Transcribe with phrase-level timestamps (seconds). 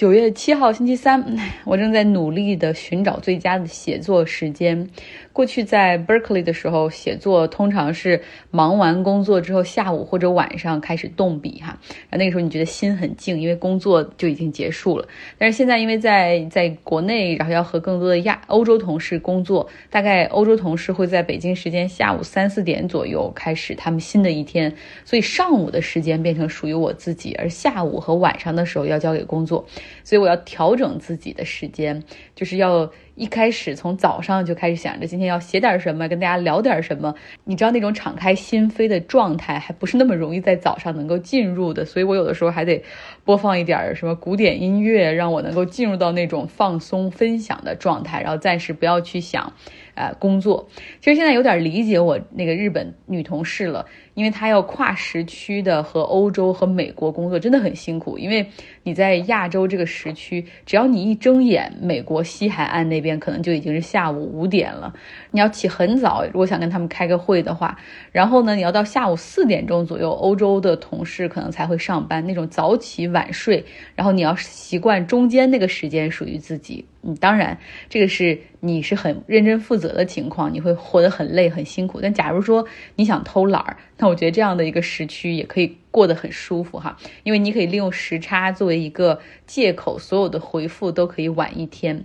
[0.00, 1.22] 九月七号星期三，
[1.66, 4.88] 我正在努力的寻找最佳的写作时间。
[5.30, 11.78] 过去在 Berkeley 的时候，写作通常是忙完工作之后，下午或者晚上开始动笔哈。
[12.12, 15.06] 那个时候你觉得心很静，因为工作就已经结束了。
[15.36, 24.74] 但是现在因为在在国内，然后要和更多的亚欧洲同事工作，大概欧洲同事会在北京时间下午三四点左右开始他们新的一天，
[25.04, 29.64] 所以上午的时间变成属于我自己，而下午和晚上的时候要交给工作，
[30.04, 32.02] 所以我要调整自己的时间，
[32.34, 32.90] 就是要。
[33.16, 37.14] 一开始从早上就开始想着今天要写点什么，跟大家聊点什么。
[37.44, 41.84] 你知道那种敞开心扉的状态，还不是那么容易在早上能够进入的。
[41.84, 42.82] 所以我有的时候还得
[43.22, 49.52] 播放一点什么古典音乐，让我能够进入到那种放松分享的状态，然后暂时不要去想，
[49.94, 50.66] 呃，工作。
[51.02, 53.84] 其实现在有点理解我那个日本女同事了。
[54.14, 58.18] 因为她要跨时区的和欧洲和美国工作，真的很辛苦。
[58.18, 58.46] 因为
[58.82, 64.92] 你在亚洲这个时区，只要你一睁眼，美国西海岸那边可能就已经是下午五点了。
[65.30, 67.78] 你要起很早，如果想跟他们开个会的话，
[68.10, 72.26] 然后呢，你要到下午四点钟左右，欧洲的同事可能才会上班。
[72.26, 76.86] 那种早起晚睡，然后你要习惯中间那个时间属于自己。
[77.02, 77.56] 嗯，当然，
[77.88, 81.98] 这个是你是很认真负责的情况，你会活得很累很辛苦。
[82.00, 92.04] 但假如说你想偷懒儿，那我觉得这样的一个时区也可以过得很舒服哈，因为你可以利用时差作为一个借口，所有的回复都可以晚一天。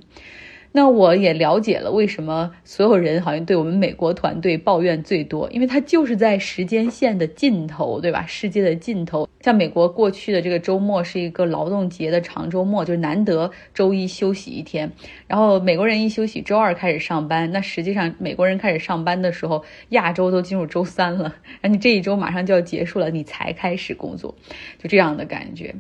[0.72, 8.26] 那我也了解了为什么所有人好像对我们美国团队抱怨最多，因为它就是在时间线的尽头，对吧？
[8.28, 9.30] 世界的尽头。
[9.46, 14.92] 像美国过去的这个周末是一个劳动节的长周末，就难得周一休息一天。
[15.28, 17.52] 然后美国人一休息，周二开始上班。
[17.52, 24.34] 那实际上美国人开始上班的时候，亚洲都进入周三了，那你这一周马上就要结束了，你才开始工作，
[24.80, 25.76] 就这样的感觉。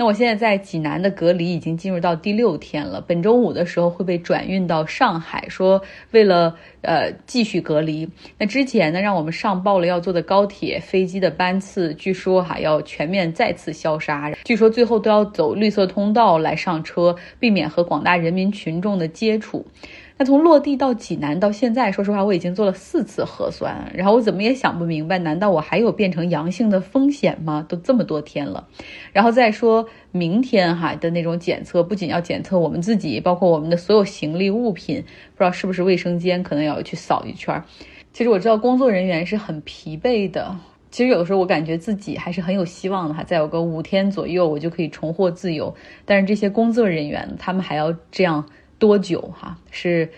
[0.00, 5.82] 那我现在在济南的隔离已经进入到第六天了，本周五的时候会被转运到上海，说
[6.12, 8.08] 为了呃继续隔离。
[8.38, 19.66] 那之前呢，让我们上报了要坐的高铁、飞机的班次，据说哈要全面再次消杀，据说最后都要走绿色通道来上车，避免和广大人民群众的接触。
[20.20, 27.64] 那从落地到济南到现在，说实话，我已经做了四次核酸，然后我怎么也想不明白，难道我还有变成阳性的风险吗？
[27.68, 28.66] 都这么多天了，
[29.12, 34.96] 然后再说明天哈的那种检测，不仅要检测我们自己，包括我们的所有行李物品，
[35.36, 37.62] 不知道是不是卫生间可能要去扫一圈。
[38.12, 40.56] 其实我知道工作人员是很疲惫的，
[40.90, 45.72] 其实有的时候我感觉自己还是很有希望的哈，再有个五天左右我就可以重获自由，
[46.04, 48.44] 但是这些工作人员他们还要这样。
[48.78, 49.58] 多久哈？
[49.70, 50.10] 是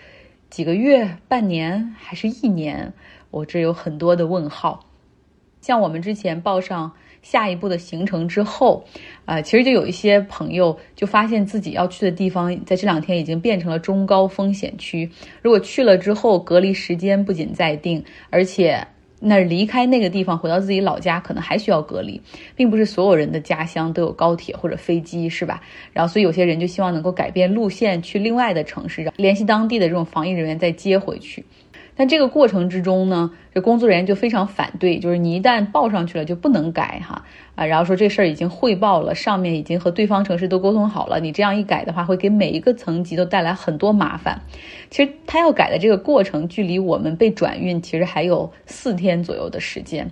[0.49, 2.93] 几个月、半年还是一年？
[3.29, 4.85] 我这有很多的问号。
[5.61, 6.91] 像我们之前报上
[7.21, 8.83] 下一步的行程之后，
[9.25, 15.09] 啊，其实就有一些朋友就发现自己要去的地方，在这两天已经变成了中高风险区。
[15.41, 18.87] 如果去了之后，隔离时间不仅在定，而且。
[19.23, 22.19] 那离开那个地方回到自己老家，可能还需要隔离，
[22.55, 25.61] 并不是所有人的家乡都有高铁或者飞机，是吧？
[25.93, 31.45] 然后，所以有些人就希望能够改变路线去另外的城市，联系当地的这种防疫人员再接回去。
[31.93, 37.23] 但这个过程之中呢，这工作人员就非常反对，就是你一旦报上去了就不能改哈
[37.55, 44.41] 啊，然后说这事儿已经汇报了，上面已经和对方城市都沟通好了，你这样一改的话，会给每一个层级都带来很多麻烦。
[44.89, 50.09] 其实他要改的这个过程，距离我们被转运其实还有四天左右的时间。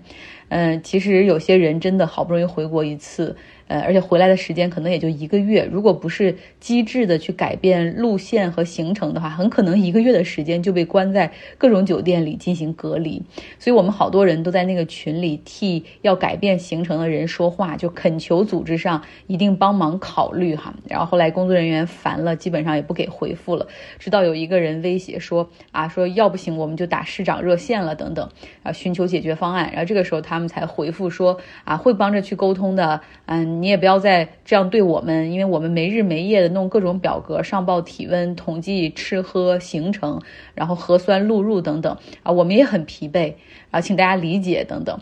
[0.50, 3.36] 嗯，其实有些人真的好不容易回国一次。
[3.68, 13.22] 呃，而且回来的时间可能也就一个月，如果不是机智的去改变路线和行程的话，很可能一个月的时间就被关在各种酒店里进行隔离。
[13.60, 20.74] 所以我们好多人都在那个群里替要改变行程的人说话，就恳求组织上一定帮忙考虑哈。
[20.90, 23.68] 然后后来工作人员烦了，基本上也不给回复了，
[24.00, 28.30] 直到有一个人威胁说啊，说要不行我们就打市长热线了等等
[28.64, 29.70] 啊，寻求解决方案。
[29.72, 33.60] 然后这个时候他们才回复说啊，会帮着去沟通的，嗯。
[33.62, 40.22] 你也不要再这样对我们，因为我们没日没夜的弄各种表格上报体温、统计吃喝行程，
[40.56, 43.34] 然后核酸录入等等啊，我们也很疲惫
[43.70, 44.98] 啊，请大家理解等等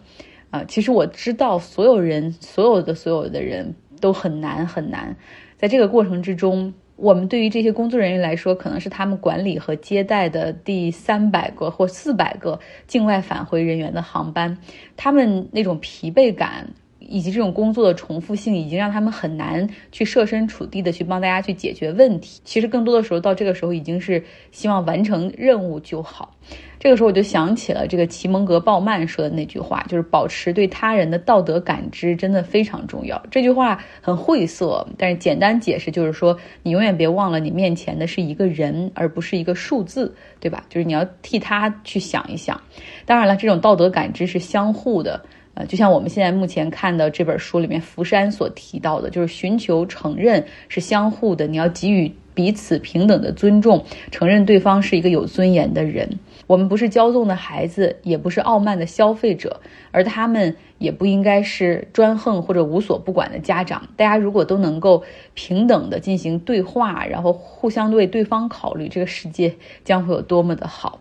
[0.66, 5.16] 其实我知道，所有人、所有的、所有的人都很难很难，
[5.58, 14.58] 在这个过程之中，我们对于这些工作人员来说，可能是他们管理和接待的第三百个或四百个境外返回人员的航班，
[14.96, 16.68] 他们那种疲惫感。
[17.08, 22.42] 以及这种工作的重复性，已经让他们很难去设身处地的去帮大家去解决问题。
[22.44, 26.36] 其实更多的时候，到这个时候已经是希望完成任务就好。
[26.80, 33.22] 这个时候我就想起了这个齐蒙格鲍曼说的那句话，就是保持对他人的道德感知真的非常重要。
[33.32, 40.64] 这句话很晦涩，但是简单解释就是说，你永远别忘了你面前的是一个人，而不是一个数字，对吧？
[40.70, 42.62] 就是你要替他去想一想。
[43.06, 45.26] 当然了，这种道德感知是相互的。
[45.58, 56.20] 呃，就像我们现在目前看的这本书里面，福山所提到的，就是寻求承认是相互的，你要给予彼此平等的尊重，承认对方是一个有尊严的人。
[56.46, 59.60] 我们不是骄纵的孩子，也不是傲慢的消费者，
[59.90, 63.82] 而他们也不应该是专横或者无所不管的家长。
[63.96, 65.04] 大家如果都能够
[65.34, 71.00] 平等的进行对话，然后互相为对方考虑，这个世界将会有多么的好。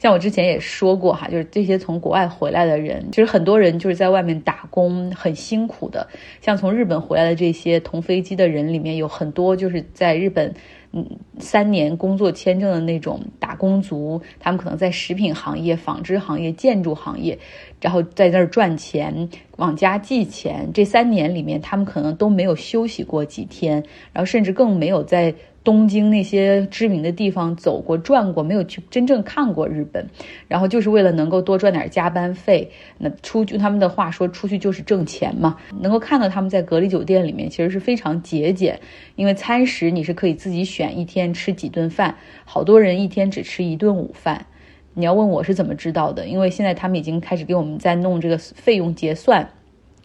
[0.00, 6.08] 像我之前也说过哈，就是这些从国外回来的人，其实很多人就是在外面打工很辛苦的。
[6.40, 10.54] 像从日本回来的这些同飞机的人里面，有很多就是在日本，
[10.92, 11.06] 嗯，
[11.38, 17.38] 三年工作签证的那种打工族，他们可能在食品行业、纺织行业、建筑行业，
[17.80, 20.68] 然后在那儿赚钱，往家寄钱。
[20.74, 23.74] 这三年里面，他们可能都没有休息过几天，
[24.12, 25.34] 然后甚至更没有在。
[25.62, 30.08] 东京那些知名的地方走过转过，没有去真正看过日本，
[30.48, 32.66] 然后就是为了能够多赚点加班费。
[32.96, 35.58] 那出就他们的话说，出去就是挣钱嘛。
[35.78, 38.80] 能够看到他们在隔离酒店里面其实是非常节俭，
[39.16, 42.16] 因为餐食你是可以自己选选一天吃几顿饭，
[42.46, 44.46] 好多人一天只吃一顿午饭。
[44.94, 46.26] 你要问我是怎么知道的？
[46.26, 49.46] 因为现在他们已经开始给我们在弄这个费用结算。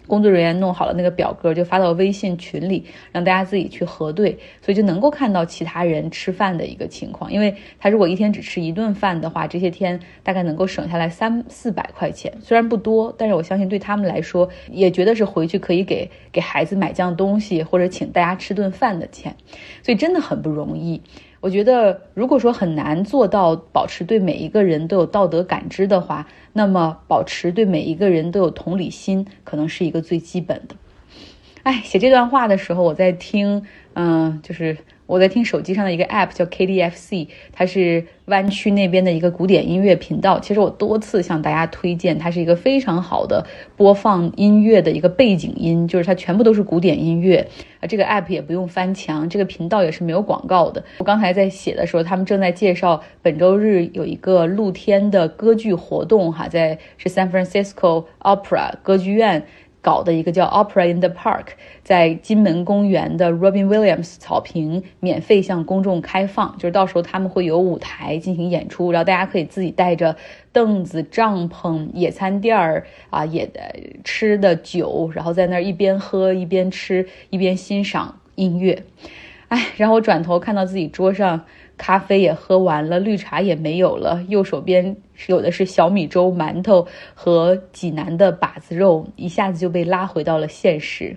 [0.08, 7.32] 工作人员弄好了那个表格，就发到微信群里，让大家自己去核对，所以就能够看到其他人吃饭的一个情况。
[7.32, 19.36] 因为他如果一天只吃一顿饭的话，这些天大概能够省下来三四百块钱，虽然不多，但是我相信对他们来说，也觉得是回去可以给给孩子买样东西或者请大家吃顿饭的钱，
[19.84, 21.02] 所以真的很不容易。
[21.46, 30.76] 我觉得，如果说很难做到保持对每一个人都有道德感知的话，那么保持对每一个人都有同理心，可能是一个最基本的。
[31.62, 33.64] 哎，写这段话的时候，我在听，
[33.96, 34.78] 嗯，就是。
[35.08, 40.40] 我在听手机上的一个 app 叫 KDFC，它是湾区那边的一个古典音乐频道。
[40.40, 43.46] 其实我多次向大家推荐，它是一个非常好的
[43.78, 47.48] 播放音乐的一个背景音，就是它全部都是古典音乐
[47.82, 47.86] 啊。
[47.86, 50.84] 这个 app 也不用翻墙，这个频道也是没有广告的。
[50.98, 59.46] 我刚才在写的时候，他们正在介绍本周日有一个露天的歌剧活动，哈，在是 San Francisco Opera 歌剧院。
[59.86, 61.50] 搞的一个叫 Opera in the Park，
[61.84, 70.16] 在金门公园的 Robin Williams 草坪免费向公众开放，就是到时候他们会有舞台进行演出，然后大家可以自己带着
[70.52, 73.48] 凳子、帐篷、野餐垫儿啊，也
[74.04, 78.82] 吃的酒，然后在那儿一边喝一边吃一边欣赏音乐。
[79.50, 81.46] 哎，然后我转头看到自己桌上。
[81.78, 84.96] 咖啡也喝完了，绿茶也没有了，右手边
[85.28, 91.16] 有的是小米粥、馒头和济南的把子肉，一下子就被拉回到了现实。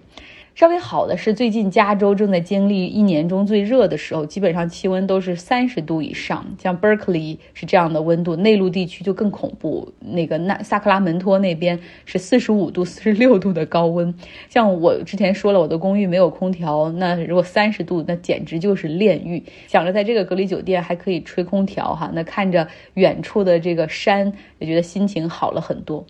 [0.58, 6.44] 稍微好的是，最近加州正在经历一年中最热的时候，基本上气温都是三十度以上。
[6.60, 9.92] 像 Berkeley 是这样的温度，内陆地区就更恐怖。
[10.00, 14.12] 那个那萨克拉门托那边是四十五度、四十六度的高温。
[14.48, 19.40] 像我之前说了，我的公寓没有空调，那如果三十度，那简直就是炼狱。
[19.68, 26.04] 想着在这个隔离酒店还可以吹空调哈，那看着远处的这个山，也觉得心情好了很多。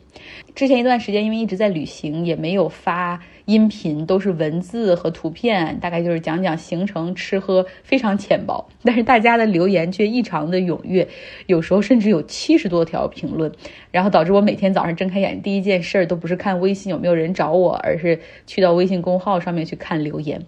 [0.55, 3.21] 之前一段时间因为一直在旅行，也没有发。
[3.45, 8.69] 音频都是文字和图片，大概就是讲讲行程、吃喝，非常浅薄。
[8.85, 11.09] 但是大家的留言却异常的踊跃，
[11.47, 13.51] 有时候甚至有七十多条评论，
[13.91, 20.45] 然后导致我每天早上睁开眼第一件事都不是看微信有没有人找我，而是去到微信公号上面去看留言。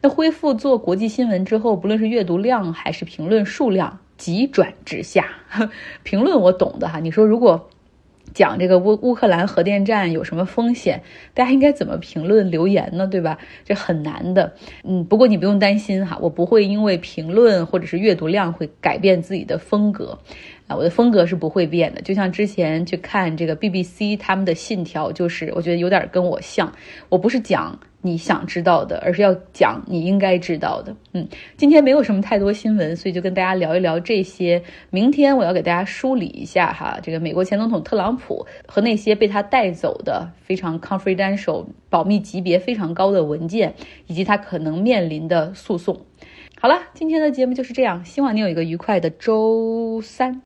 [0.00, 5.26] 那恢复做国际新闻之后，不论是阅读量还是评论数量急转直下。
[6.02, 7.68] 评论我懂的哈，你说如果。
[8.32, 11.02] 讲这个乌乌克兰核电站有什么风险？
[11.34, 13.06] 大家应该怎么评论留言呢？
[13.06, 13.38] 对吧？
[13.64, 14.54] 这很难的。
[14.82, 20.18] 嗯，不过你不用担心哈，我不会因为评论或者是阅读量会改变自己的风格。
[20.66, 22.00] 啊，我的风格是不会变的。
[22.00, 26.72] 就像之前去看这个 BBC 他们的信条，就是我觉得有点跟我像。
[27.10, 27.78] 我不是讲。
[28.06, 30.94] 你想知道的，而是要讲你应该知道的。
[31.14, 34.62] 嗯，今天没有什么太多新闻，所以就跟大家聊一聊这些。
[34.90, 43.74] 明天我要给大家梳理一下哈，这个美国前总统特朗普和那些被他带走的非常 confidential 保密级别非常高的文件，
[44.06, 45.98] 以及他可能面临的诉讼。
[46.60, 50.42] 好了，今天的节目就是这样，希望你有一个愉快的周三。